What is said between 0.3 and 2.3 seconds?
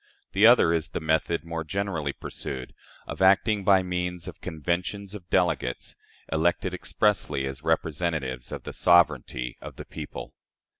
The other is the method, more generally